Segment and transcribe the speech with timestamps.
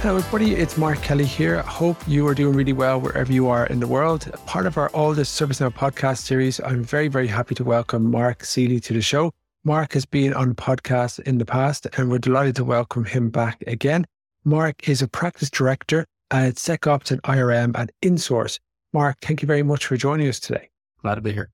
[0.00, 0.54] Hello, everybody.
[0.54, 1.58] It's Mark Kelly here.
[1.58, 4.30] I hope you are doing really well wherever you are in the world.
[4.46, 8.80] Part of our Alldus ServiceNow podcast series, I'm very, very happy to welcome Mark Ceely
[8.84, 9.32] to the show.
[9.64, 13.60] Mark has been on podcasts in the past, and we're delighted to welcome him back
[13.66, 14.06] again.
[14.44, 18.60] Mark is a practice director at SecOps and IRM at InSource.
[18.92, 20.70] Mark, thank you very much for joining us today.
[21.02, 21.50] Glad to be here.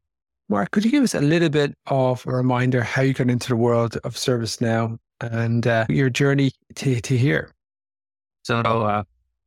[0.50, 3.48] Mark, could you give us a little bit of a reminder how you got into
[3.48, 7.53] the world of ServiceNow and uh, your journey to, to here?
[8.44, 9.02] So, uh,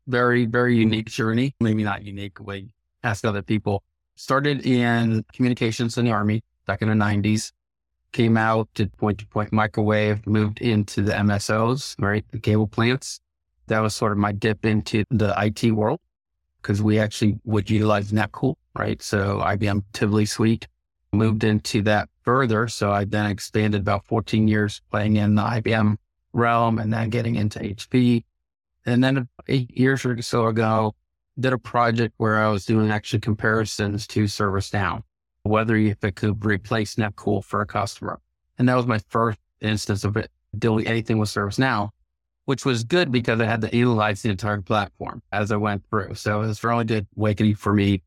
[0.07, 1.55] very, very unique journey.
[1.59, 2.67] Maybe not unique way
[3.03, 3.83] ask other people.
[4.15, 7.53] Started in communications in the army back in the nineties.
[8.11, 12.25] Came out, did point to point microwave, moved into the MSOs, right?
[12.31, 13.19] The cable plants.
[13.67, 15.99] That was sort of my dip into the IT world
[16.61, 19.01] because we actually would utilize NetCool, right?
[19.01, 20.67] So IBM Tivoli Suite
[21.11, 22.67] moved into that further.
[22.69, 25.97] So I then expanded about 14 years playing in the IBM
[26.33, 28.23] realm and then getting into HP
[28.87, 30.95] and then eight years or so ago,
[31.39, 35.03] did a project where I was doing actually comparisons to ServiceNow,
[35.43, 38.19] whether if it could replace NetCool for a customer.
[38.57, 41.89] And that was my first instance of it doing anything with ServiceNow,
[42.45, 46.15] which was good because I had to analyze the entire platform as I went through.
[46.15, 48.01] So it was really good awakening for me.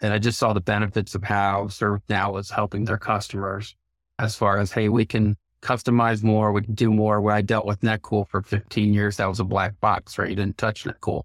[0.00, 3.74] And I just saw the benefits of how ServiceNow was helping their customers
[4.18, 6.52] as far as, hey, we can customize more.
[6.52, 7.20] We can do more.
[7.20, 10.28] Where I dealt with NetCool for 15 years, that was a black box, right?
[10.28, 11.22] You didn't touch NetCool.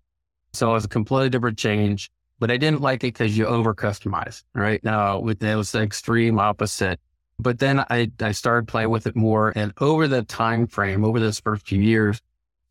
[0.53, 3.75] So it was a completely different change, but I didn't like it because you over
[3.75, 4.83] customize, right?
[4.83, 6.99] Now with it was the extreme opposite.
[7.37, 9.53] But then I, I started playing with it more.
[9.55, 12.21] And over the time frame, over those first few years,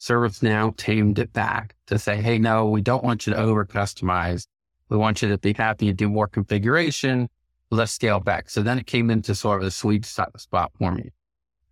[0.00, 4.47] ServiceNow tamed it back to say, hey, no, we don't want you to over customize.
[4.88, 7.28] We want you to be happy and do more configuration.
[7.70, 8.50] Let's scale back.
[8.50, 11.12] So then it came into sort of a sweet spot for me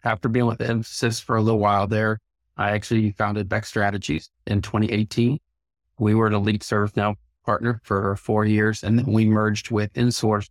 [0.07, 2.21] after being with Mphasis for a little while there,
[2.57, 5.39] I actually founded Beck Strategies in 2018.
[5.99, 10.49] We were an elite ServiceNow partner for four years, and then we merged with InSource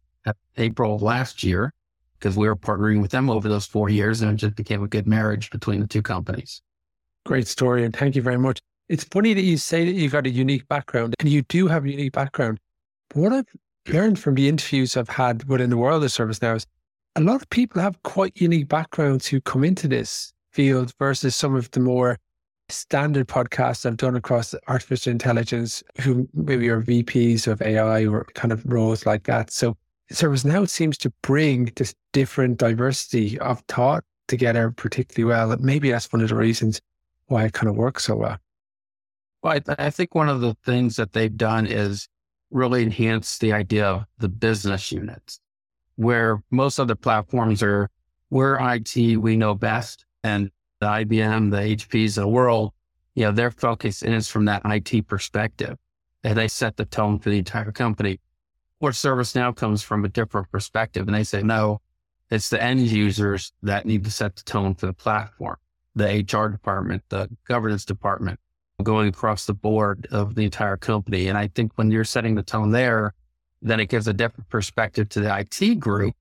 [0.57, 1.73] April last year
[2.19, 4.87] because we were partnering with them over those four years, and it just became a
[4.87, 6.61] good marriage between the two companies.
[7.25, 8.59] Great story, and thank you very much.
[8.89, 11.85] It's funny that you say that you've got a unique background, and you do have
[11.85, 12.59] a unique background.
[13.13, 13.47] What I've
[13.87, 16.67] learned from the interviews I've had within the world of ServiceNow is
[17.15, 21.55] a lot of people have quite unique backgrounds who come into this field versus some
[21.55, 22.17] of the more
[22.67, 28.51] standard podcasts I've done across artificial intelligence, who maybe are VPs of AI or kind
[28.51, 29.51] of roles like that.
[29.51, 29.77] So
[30.11, 35.55] ServiceNow seems to bring this different diversity of thought together particularly well.
[35.59, 36.81] maybe that's one of the reasons
[37.27, 38.37] why it kind of works so well.
[39.41, 42.07] Well, I, th- I think one of the things that they've done is
[42.49, 45.39] really enhance the idea of the business units
[45.95, 47.89] where most other platforms are,
[48.29, 50.05] we're IT, we know best.
[50.23, 52.73] And the IBM, the HPs the world,
[53.13, 55.77] you know, their focus is from that IT perspective.
[56.23, 58.19] And they set the tone for the entire company.
[58.79, 61.07] Where ServiceNow comes from a different perspective.
[61.07, 61.81] And they say, no,
[62.29, 65.57] it's the end users that need to set the tone for the platform,
[65.95, 68.39] the HR department, the governance department,
[68.83, 71.27] going across the board of the entire company.
[71.27, 73.13] And I think when you're setting the tone there,
[73.61, 76.15] then it gives a different perspective to the IT group.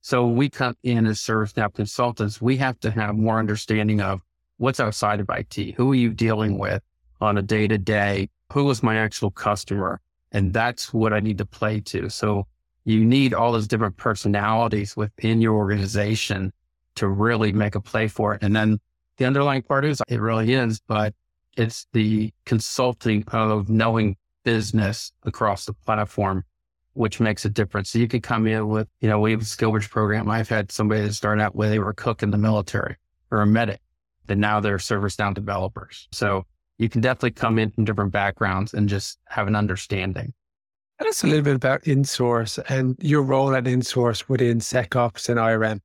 [0.00, 4.20] So we come in as ServiceNow consultants, we have to have more understanding of
[4.58, 5.74] what's outside of IT.
[5.76, 6.82] Who are you dealing with
[7.20, 8.28] on a day to day?
[8.52, 10.00] Who is my actual customer?
[10.32, 12.10] And that's what I need to play to.
[12.10, 12.46] So
[12.84, 16.52] you need all those different personalities within your organization
[16.96, 18.42] to really make a play for it.
[18.42, 18.78] And then
[19.16, 21.14] the underlying part is it really is, but
[21.56, 26.44] it's the consulting of knowing business across the platform
[26.94, 27.90] which makes a difference.
[27.90, 30.30] So you could come in with, you know, we have a Skillbridge program.
[30.30, 32.96] I've had somebody that started out where they were a cook in the military
[33.30, 33.80] or a medic,
[34.28, 36.08] and now they're ServiceNow developers.
[36.12, 36.46] So
[36.78, 40.32] you can definitely come in from different backgrounds and just have an understanding.
[40.98, 45.38] Tell us a little bit about InSource and your role at InSource within SecOps and
[45.38, 45.80] IRM.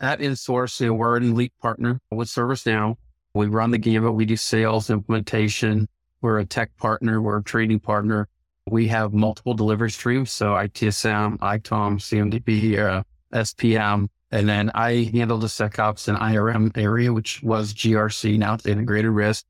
[0.00, 2.96] At InSource, you know, we're an elite partner with ServiceNow.
[3.34, 4.14] We run the gamut.
[4.14, 5.88] We do sales, implementation.
[6.20, 7.20] We're a tech partner.
[7.20, 8.28] We're a trading partner.
[8.70, 10.32] We have multiple delivery streams.
[10.32, 17.12] So ITSM, ITOM, CMDB, uh, SPM, And then I handle the SecOps and IRM area,
[17.12, 18.38] which was GRC.
[18.38, 19.44] Now it's integrated risk,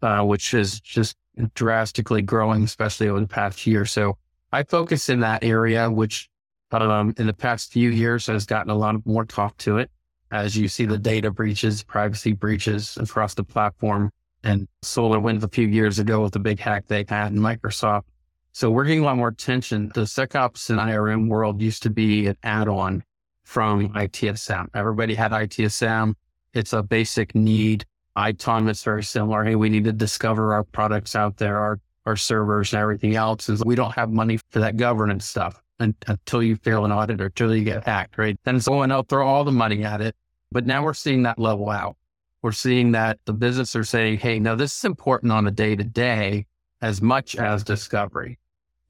[0.00, 1.16] uh, which is just
[1.54, 3.84] drastically growing, especially over the past year.
[3.84, 4.18] So
[4.52, 6.28] I focus in that area, which
[6.70, 9.90] um, in the past few years has gotten a lot more talk to it.
[10.30, 14.10] As you see the data breaches, privacy breaches across the platform
[14.44, 18.04] and SolarWinds a few years ago with the big hack they had in Microsoft.
[18.54, 19.90] So we're getting a lot more attention.
[19.94, 23.02] The SecOps and IRM world used to be an add-on
[23.44, 24.68] from ITSM.
[24.74, 26.14] Everybody had ITSM.
[26.52, 27.86] It's a basic need.
[28.16, 29.42] ITOM is very similar.
[29.42, 33.48] Hey, we need to discover our products out there, our, our servers and everything else.
[33.48, 37.26] Is we don't have money for that governance stuff until you fail an audit or
[37.26, 38.38] until you get hacked, right?
[38.44, 40.14] Then going out, throw all the money at it.
[40.50, 41.96] But now we're seeing that level out.
[42.42, 45.74] We're seeing that the business are saying, hey, now this is important on a day
[45.74, 46.46] to day
[46.82, 48.38] as much as discovery.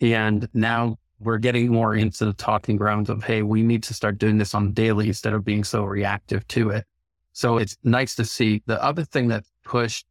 [0.03, 4.19] And now we're getting more into the talking grounds of, hey, we need to start
[4.19, 6.85] doing this on daily instead of being so reactive to it.
[7.33, 8.63] So it's nice to see.
[8.67, 10.07] The other thing that pushed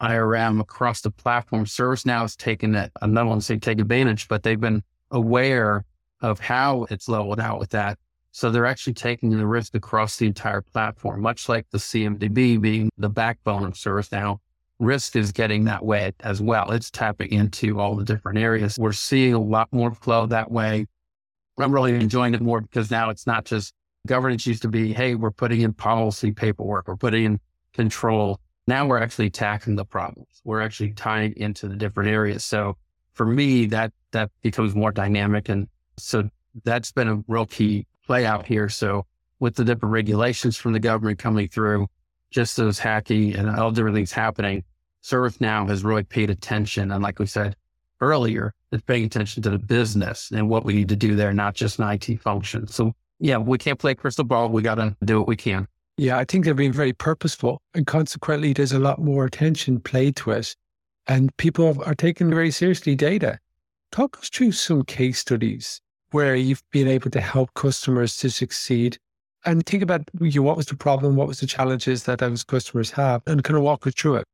[0.00, 4.28] IRM across the platform, ServiceNow has taken it, I don't want to say take advantage,
[4.28, 5.84] but they've been aware
[6.20, 7.98] of how it's leveled out with that.
[8.30, 12.90] So they're actually taking the risk across the entire platform, much like the CMDB being
[12.96, 14.38] the backbone of ServiceNow.
[14.78, 16.70] Risk is getting that way as well.
[16.70, 18.78] It's tapping into all the different areas.
[18.78, 20.86] We're seeing a lot more flow that way.
[21.58, 23.72] I'm really enjoying it more because now it's not just
[24.06, 27.40] governance used to be, hey, we're putting in policy paperwork, we're putting in
[27.72, 28.40] control.
[28.66, 30.40] Now we're actually tackling the problems.
[30.44, 32.44] We're actually tying into the different areas.
[32.44, 32.76] So
[33.14, 35.48] for me, that that becomes more dynamic.
[35.48, 36.28] And so
[36.64, 38.68] that's been a real key play out here.
[38.68, 39.06] So
[39.40, 41.86] with the different regulations from the government coming through,
[42.36, 44.62] just those hacking and all different things happening,
[45.02, 46.92] ServiceNow has really paid attention.
[46.92, 47.56] And like we said
[48.02, 51.54] earlier, it's paying attention to the business and what we need to do there, not
[51.54, 52.66] just an IT function.
[52.66, 54.50] So yeah, we can't play crystal ball.
[54.50, 55.66] We got to do what we can.
[55.96, 57.62] Yeah, I think they're being very purposeful.
[57.72, 60.54] And consequently, there's a lot more attention played to it.
[61.06, 63.38] And people are taking very seriously data.
[63.92, 65.80] Talk us through some case studies
[66.10, 68.98] where you've been able to help customers to succeed.
[69.46, 71.14] And think about you, what was the problem?
[71.14, 73.22] What was the challenges that those customers have?
[73.28, 74.24] And kind of walk us through it.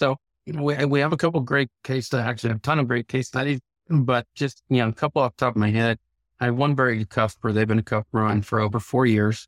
[0.00, 2.88] So, you know, we, we have a couple great case studies, actually, a ton of
[2.88, 5.98] great case studies, but just, you know, a couple off the top of my head.
[6.40, 7.52] I have one very good customer.
[7.52, 9.46] They've been a customer on for over four years.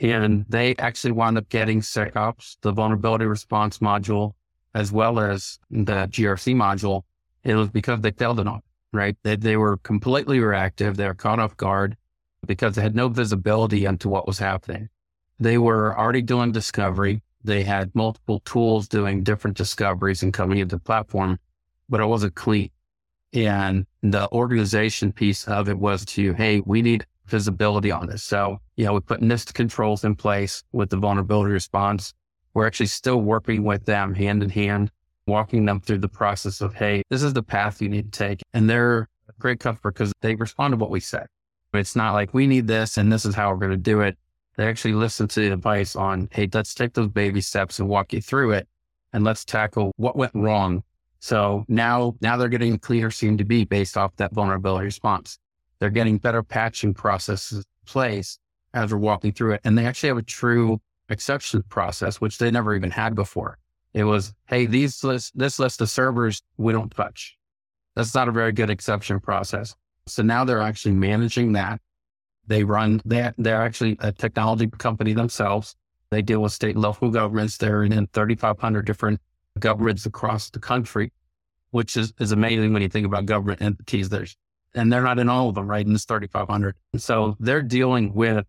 [0.00, 4.32] And they actually wound up getting SecOps, the vulnerability response module,
[4.74, 7.02] as well as the GRC module.
[7.42, 9.16] It was because they failed an audit, right?
[9.24, 10.96] They, they were completely reactive.
[10.96, 11.96] They were caught off guard
[12.46, 14.88] because they had no visibility into what was happening.
[15.38, 17.22] They were already doing discovery.
[17.42, 21.38] They had multiple tools doing different discoveries and coming into the platform,
[21.88, 22.70] but it wasn't clean.
[23.32, 28.22] And the organization piece of it was to, hey, we need visibility on this.
[28.22, 32.14] So, you know, we put NIST controls in place with the vulnerability response.
[32.54, 34.90] We're actually still working with them hand in hand,
[35.26, 38.40] walking them through the process of, hey, this is the path you need to take.
[38.52, 41.26] And they're a great customer because they respond to what we said.
[41.74, 44.16] It's not like we need this and this is how we're going to do it.
[44.56, 48.12] They actually listen to the advice on, hey, let's take those baby steps and walk
[48.12, 48.68] you through it.
[49.12, 50.82] And let's tackle what went wrong
[51.24, 53.08] so now, now they're getting a cleaner
[53.46, 55.38] be based off that vulnerability response.
[55.78, 58.38] They're getting better patching processes in place
[58.74, 59.62] as we're walking through it.
[59.64, 63.56] And they actually have a true exception process, which they never even had before.
[63.94, 67.38] It was, Hey, these list, this list of servers, we don't touch.
[67.96, 69.74] That's not a very good exception process.
[70.06, 71.80] So now they're actually managing that.
[72.46, 75.76] They run, they, they're actually a technology company themselves.
[76.10, 77.56] They deal with state and local governments.
[77.56, 79.20] They're in 3,500 different
[79.58, 81.12] governments across the country,
[81.70, 84.10] which is, is amazing when you think about government entities.
[84.10, 84.36] There's,
[84.74, 85.84] and they're not in all of them, right?
[85.84, 86.74] In this 3,500.
[86.98, 88.46] So they're dealing with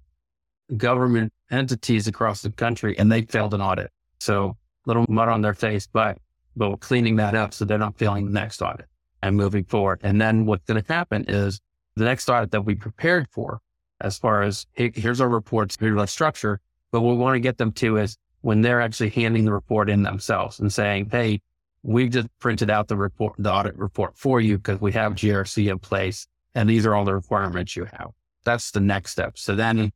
[0.75, 3.91] government entities across the country and they failed an audit.
[4.19, 6.17] So little mud on their face, but,
[6.55, 8.87] but we're cleaning that up so they're not failing the next audit
[9.25, 9.99] and moving forward.
[10.03, 11.59] And then what's going to happen is
[11.95, 13.59] the next audit that we prepared for,
[13.99, 17.39] as far as hey, here's our reports, here's our structure, but what we want to
[17.39, 21.41] get them to is when they're actually handing the report in themselves and saying, Hey,
[21.81, 25.71] we've just printed out the report, the audit report for you because we have GRC
[25.71, 28.11] in place and these are all the requirements you have.
[28.43, 29.39] That's the next step.
[29.39, 29.91] So then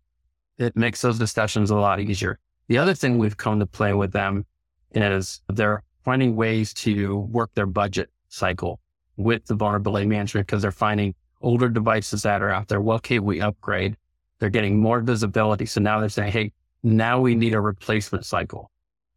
[0.58, 2.40] it makes those discussions a lot easier.
[2.68, 4.48] The other thing we've come to play with them
[4.96, 8.80] is they're finding ways to work their budget cycle
[9.20, 12.82] with the vulnerability management because they're finding older devices that are out there.
[12.82, 13.98] What can we upgrade?
[14.40, 15.66] They're getting more visibility.
[15.66, 18.72] So now they're saying, Hey, now we need a replacement cycle.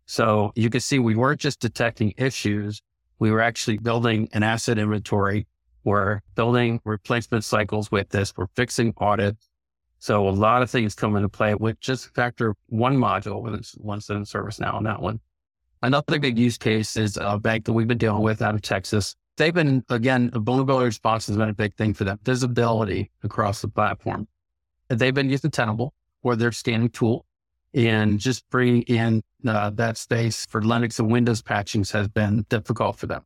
[0.07, 2.83] So you can see we weren't just detecting issues.
[3.21, 5.47] We were actually building an asset inventory.
[5.85, 8.37] We're building replacement cycles with this.
[8.37, 9.49] We're fixing audits.
[10.01, 13.77] So a lot of things come into play with just factor one module when it's
[13.79, 15.21] once in ServiceNow on that one.
[15.81, 19.15] Another big use case is a bank that we've been dealing with out of Texas.
[19.37, 22.19] They've been, again, vulnerability response has been a big thing for them.
[22.23, 24.29] Visibility across the platform.
[24.89, 27.25] They've been using Tenable or their scanning tool
[27.75, 32.99] and just bringing in uh, that space for Linux and Windows patchings has been difficult
[32.99, 33.23] for them.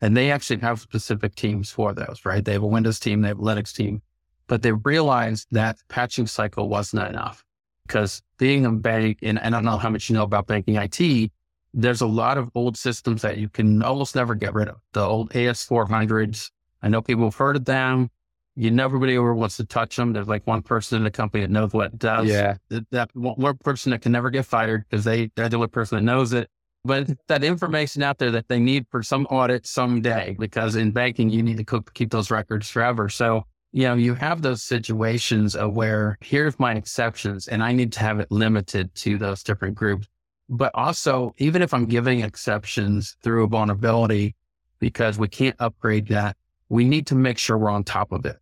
[0.00, 2.44] And they actually have specific teams for those, right?
[2.44, 4.02] They have a Windows team, they have a Linux team,
[4.48, 7.44] but they realized that patching cycle wasn't enough
[7.86, 11.30] because being a bank, and I don't know how much you know about banking IT,
[11.74, 14.76] there's a lot of old systems that you can almost never get rid of.
[14.92, 16.50] The old AS400s.
[16.82, 18.10] I know people have heard of them.
[18.56, 20.12] You know, nobody ever wants to touch them.
[20.12, 22.28] There's like one person in the company that knows what it does.
[22.28, 22.56] Yeah.
[22.68, 25.96] That, that one person that can never get fired because they, they're the only person
[25.96, 26.48] that knows it.
[26.84, 31.30] But that information out there that they need for some audit someday, because in banking,
[31.30, 33.08] you need to keep those records forever.
[33.08, 37.90] So, you know, you have those situations of where here's my exceptions and I need
[37.94, 40.06] to have it limited to those different groups.
[40.48, 44.34] But also, even if I'm giving exceptions through a vulnerability,
[44.78, 46.36] because we can't upgrade that,
[46.68, 48.36] we need to make sure we're on top of it.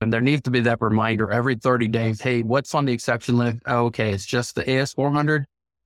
[0.00, 2.20] And there needs to be that reminder every 30 days.
[2.20, 3.58] Hey, what's on the exception list?
[3.66, 4.12] Oh, okay.
[4.12, 5.44] It's just the AS400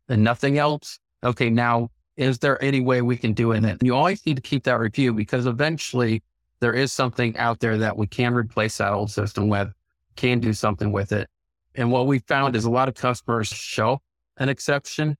[0.08, 0.98] and nothing else.
[1.22, 1.50] Okay.
[1.50, 3.64] Now, is there any way we can do it?
[3.64, 6.22] And you always need to keep that review because eventually
[6.60, 9.72] there is something out there that we can replace that old system with,
[10.16, 11.28] can do something with it.
[11.76, 14.00] And what we found is a lot of customers show
[14.38, 15.16] an exception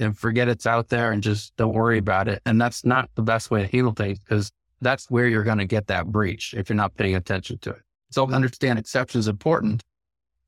[0.00, 2.42] and forget it's out there and just don't worry about it.
[2.46, 5.66] And that's not the best way to handle things because that's where you're going to
[5.66, 7.82] get that breach if you're not paying attention to it.
[8.10, 9.84] So understand exceptions are important,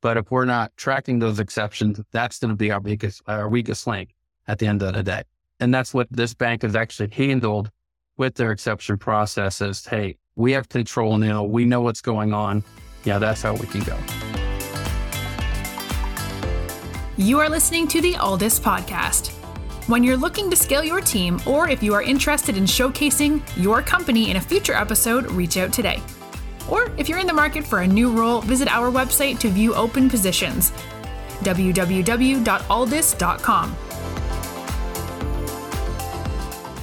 [0.01, 3.87] but if we're not tracking those exceptions, that's going to be our weakest, our weakest
[3.87, 4.15] link
[4.49, 5.23] at the end of the day.
[5.61, 7.71] And that's what this bank has actually handled
[8.17, 9.87] with their exception processes.
[9.87, 11.45] Hey, we have control now.
[11.45, 12.65] We know what's going on.
[13.05, 13.97] Yeah, that's how we can go.
[17.17, 19.39] You are listening to the Alldus podcast.
[19.89, 23.83] When you're looking to scale your team, or if you are interested in showcasing your
[23.83, 26.01] company in a future episode, reach out today.
[26.71, 29.75] Or if you're in the market for a new role, visit our website to view
[29.75, 30.71] open positions
[31.43, 32.05] www.alldus.com.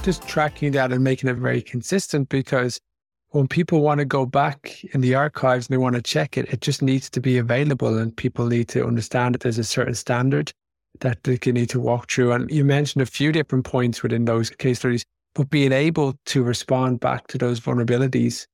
[0.02, 2.78] Just tracking that and making it very consistent because
[3.30, 6.52] when people want to go back in the archives and they want to check it,
[6.52, 9.94] it just needs to be available and people need to understand that there's a certain
[9.94, 10.52] standard
[11.00, 12.32] that can need to walk through.
[12.32, 15.04] And you mentioned a few different points within those case studies,
[15.34, 18.46] but being able to respond back to those vulnerabilities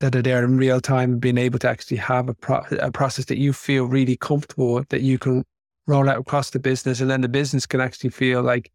[0.00, 3.26] that are there in real time, being able to actually have a, pro- a process
[3.26, 5.44] that you feel really comfortable with, that you can
[5.86, 8.70] roll out across the business, and then the business can actually feel like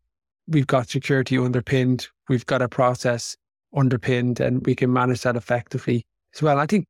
[0.47, 3.35] we've got security underpinned, we've got a process
[3.75, 6.57] underpinned, and we can manage that effectively as well.
[6.57, 6.85] I think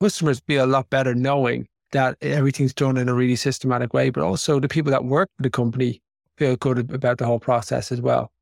[0.00, 4.22] customers feel a lot better knowing that everything's done in a really systematic way, but
[4.22, 6.02] also the people that work for the company
[6.36, 8.32] feel good about the whole process as well.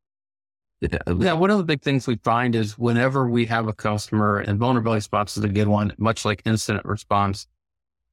[0.81, 4.59] Yeah, one of the big things we find is whenever we have a customer and
[4.59, 7.47] vulnerability response is a good one, much like incident response,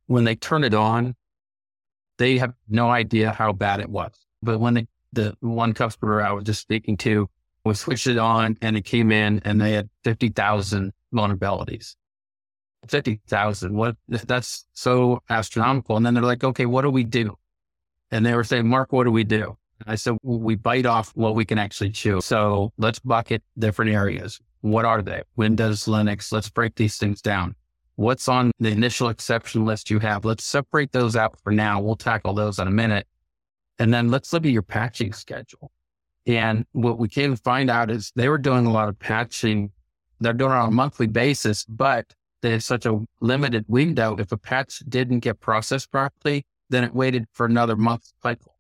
[0.07, 1.15] when they turn it on,
[2.17, 4.13] they have no idea how bad it was.
[4.41, 7.29] But when they, the one customer I was just speaking to,
[7.65, 11.95] we switched it on and it came in and they had 50,000 vulnerabilities.
[12.87, 13.75] 50,000.
[13.75, 15.97] What that's so astronomical.
[15.97, 17.37] And then they're like, okay, what do we do?
[18.11, 19.57] And they were saying, Mark, what do we do?
[19.87, 22.21] I said, well, we bite off what we can actually chew.
[22.21, 24.39] So let's bucket different areas.
[24.61, 25.23] What are they?
[25.35, 26.31] Windows, Linux.
[26.31, 27.55] Let's break these things down.
[27.95, 30.25] What's on the initial exception list you have?
[30.25, 31.81] Let's separate those out for now.
[31.81, 33.07] We'll tackle those in a minute.
[33.79, 35.71] And then let's look at your patching schedule.
[36.27, 39.71] And what we came to find out is they were doing a lot of patching.
[40.19, 44.15] They're doing it on a monthly basis, but there's such a limited window.
[44.17, 48.55] If a patch didn't get processed properly, then it waited for another month cycle.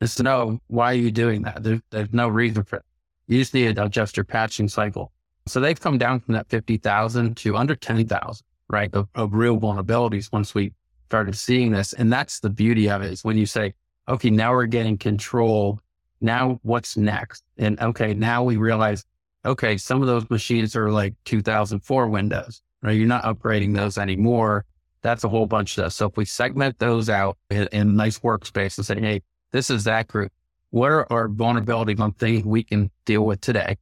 [0.00, 1.62] Just know why are you doing that?
[1.62, 2.84] There, there's no reason for it.
[3.26, 5.12] You just need to adjust your patching cycle.
[5.46, 8.90] So they've come down from that 50,000 to under 10,000, right?
[8.92, 10.72] Of, of real vulnerabilities once we
[11.06, 11.94] started seeing this.
[11.94, 13.74] And that's the beauty of it is when you say,
[14.08, 15.80] okay, now we're getting control.
[16.20, 17.44] Now what's next?
[17.56, 19.04] And okay, now we realize,
[19.44, 22.96] okay, some of those machines are like 2004 Windows right?
[22.96, 24.64] You're not upgrading those anymore.
[25.02, 25.92] That's a whole bunch of stuff.
[25.92, 29.84] So if we segment those out in, in nice workspace and say, hey, this is
[29.84, 30.32] that group.
[30.70, 33.78] What are our vulnerabilities on things we can deal with today?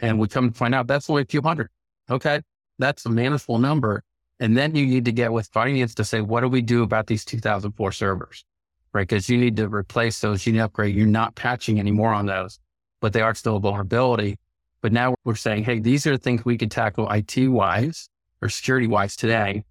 [0.00, 1.68] And we come to find out that's only a few hundred.
[2.10, 2.40] Okay.
[2.78, 4.02] That's a manageable number.
[4.40, 7.06] And then you need to get with finance to say, what do we do about
[7.06, 8.44] these 2004 servers?
[8.92, 9.08] Right.
[9.08, 10.46] Cause you need to replace those.
[10.46, 10.94] You need to upgrade.
[10.94, 12.58] You're not patching anymore on those,
[13.00, 14.38] but they are still a vulnerability.
[14.80, 18.08] But now we're saying, hey, these are things we could tackle IT wise
[18.44, 19.64] or security wise today.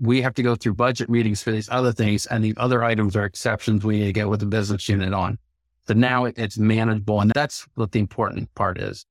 [0.00, 3.16] we have to go through budget meetings for these other things, and the other items
[3.16, 5.38] are exceptions we need to get with the business unit on.
[5.86, 9.04] So now it's manageable, and that's what the important part is.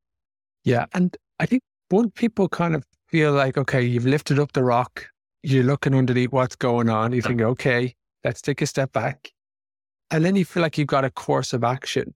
[0.63, 4.63] Yeah, and I think when people kind of feel like, okay, you've lifted up the
[4.63, 5.07] rock,
[5.43, 9.31] you're looking underneath what's going on, you think, okay, let's take a step back,
[10.11, 12.13] and then you feel like you've got a course of action.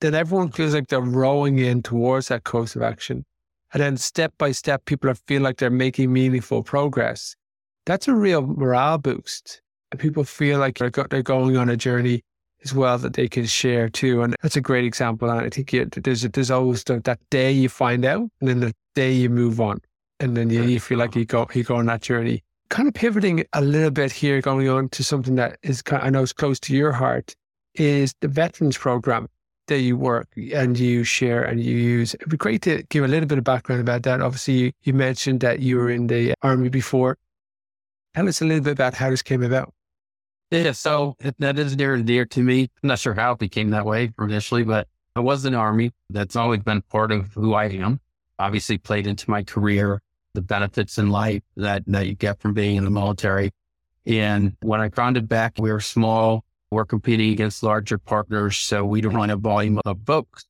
[0.00, 3.24] Then everyone feels like they're rowing in towards that course of action.
[3.72, 7.34] And then step by step, people feel like they're making meaningful progress
[7.84, 9.60] that's a real morale boost.
[9.90, 12.22] And people feel like they're going on a journey
[12.64, 14.22] as well that they can share too.
[14.22, 15.28] And that's a great example.
[15.28, 18.60] And I think you, there's, there's always the, that day you find out and then
[18.60, 19.80] the day you move on.
[20.20, 22.44] And then you, you feel like you go, you go on that journey.
[22.70, 26.22] Kind of pivoting a little bit here, going on to something that is, I know
[26.22, 27.34] is close to your heart,
[27.74, 29.28] is the veterans program
[29.66, 32.14] that you work and you share and you use.
[32.14, 34.20] It'd be great to give a little bit of background about that.
[34.20, 37.18] Obviously, you, you mentioned that you were in the army before.
[38.14, 39.72] Tell us a little bit about how this came about.
[40.50, 42.68] Yeah, so that is near and dear to me.
[42.82, 45.92] I'm not sure how it became that way initially, but I was in the Army.
[46.10, 48.00] That's always been part of who I am.
[48.38, 50.02] Obviously, played into my career,
[50.34, 53.52] the benefits in life that, that you get from being in the military.
[54.04, 56.44] And when I founded Beck, we were small.
[56.72, 58.56] We're competing against larger partners.
[58.56, 60.46] So we don't run a volume of books.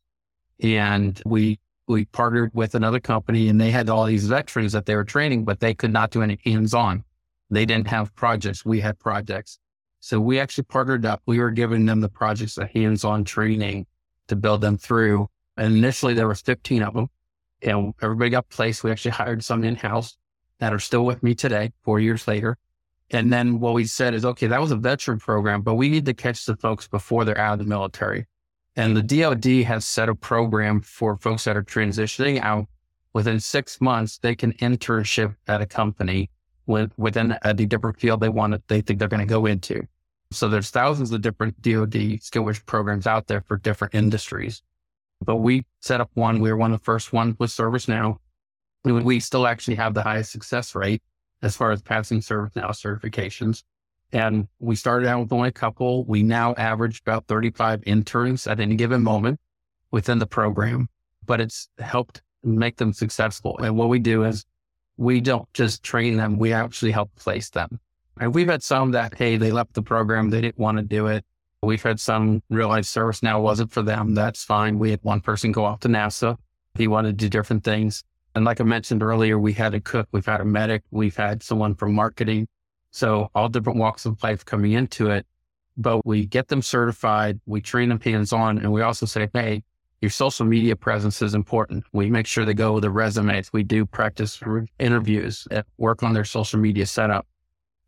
[0.60, 4.94] And we we partnered with another company and they had all these veterans that they
[4.94, 7.04] were training, but they could not do any hands on.
[7.50, 8.64] They didn't have projects.
[8.64, 9.58] We had projects.
[9.98, 11.22] So we actually partnered up.
[11.26, 13.86] We were giving them the projects, a hands-on training
[14.28, 15.28] to build them through.
[15.56, 17.08] And initially there was 15 of them
[17.62, 18.84] and everybody got placed.
[18.84, 20.16] We actually hired some in-house
[20.60, 22.58] that are still with me today, four years later.
[23.12, 26.06] And then what we said is, okay, that was a veteran program, but we need
[26.06, 28.26] to catch the folks before they're out of the military.
[28.74, 32.66] And the DoD has set a program for folks that are transitioning out.
[33.12, 36.30] Within six months, they can internship at a company
[36.66, 39.86] with, within a different field they want to, they think they're going to go into.
[40.30, 44.62] So there's thousands of different DoD skilled programs out there for different industries.
[45.22, 46.40] But we set up one.
[46.40, 48.16] We were one of the first ones with ServiceNow.
[48.84, 51.02] We still actually have the highest success rate
[51.42, 53.62] as far as passing ServiceNow certifications.
[54.12, 56.04] And we started out with only a couple.
[56.04, 59.40] We now average about 35 interns at any given moment
[59.90, 60.88] within the program,
[61.24, 63.58] but it's helped make them successful.
[63.58, 64.44] And what we do is
[64.96, 67.80] we don't just train them, we actually help place them.
[68.20, 71.06] And we've had some that, hey, they left the program, they didn't want to do
[71.06, 71.24] it.
[71.62, 74.14] We've had some realize ServiceNow wasn't for them.
[74.14, 74.78] That's fine.
[74.78, 76.36] We had one person go off to NASA.
[76.74, 78.02] He wanted to do different things.
[78.34, 81.42] And like I mentioned earlier, we had a cook, we've had a medic, we've had
[81.42, 82.48] someone from marketing.
[82.90, 85.26] So all different walks of life coming into it.
[85.76, 89.62] But we get them certified, we train them hands on, and we also say, hey,
[90.02, 91.84] your social media presence is important.
[91.92, 93.52] We make sure they go with the resumes.
[93.52, 94.42] We do practice
[94.78, 95.46] interviews,
[95.78, 97.26] work on their social media setup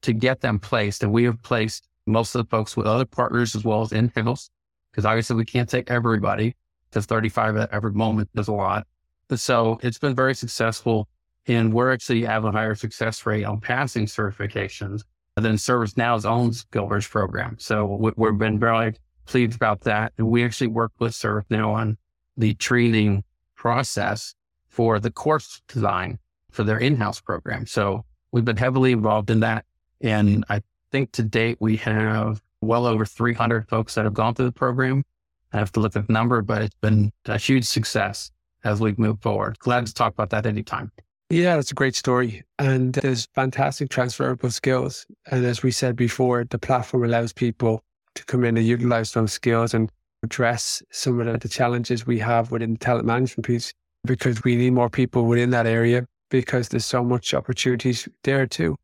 [0.02, 1.02] to get them placed.
[1.02, 4.12] And we have placed most of the folks with other partners as well as in
[4.14, 4.48] house,
[4.90, 6.54] because obviously we can't take everybody
[6.88, 8.86] because 35 at every moment is a lot.
[9.34, 11.08] So it's been very successful.
[11.46, 15.02] And we're actually have a higher success rate on passing certifications
[15.36, 17.56] than ServiceNow's own Skillbridge program.
[17.58, 18.94] So we've been very
[19.26, 20.12] pleased about that.
[20.16, 21.98] And we actually work with ServiceNow on
[22.36, 23.24] the training
[23.56, 24.34] process
[24.68, 26.18] for the course design
[26.50, 27.66] for their in-house program.
[27.66, 29.64] So we've been heavily involved in that.
[30.00, 34.46] And I think to date we have well over 300 folks that have gone through
[34.46, 35.04] the program.
[35.52, 38.30] I have to look at the number, but it's been a huge success
[38.64, 39.58] as we move forward.
[39.58, 40.90] Glad to talk about that anytime.
[41.30, 42.42] Yeah, that's a great story.
[42.58, 45.06] And there's fantastic transferable skills.
[45.30, 47.82] And as we said before, the platform allows people
[48.14, 49.90] to come in and utilize those skills and
[50.22, 53.72] address some of the challenges we have within the talent management piece
[54.04, 58.76] because we need more people within that area because there's so much opportunities there too.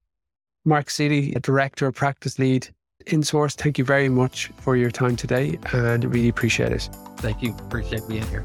[0.64, 2.68] Mark Ceely, Director of Practice Lead
[3.06, 6.88] InSource, thank you very much for your time today and really appreciate it.
[7.18, 7.54] Thank you.
[7.54, 8.44] Appreciate being here.